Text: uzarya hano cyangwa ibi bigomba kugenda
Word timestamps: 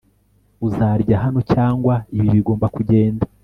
uzarya 0.67 1.15
hano 1.23 1.39
cyangwa 1.53 1.93
ibi 2.17 2.27
bigomba 2.35 2.65
kugenda 2.75 3.23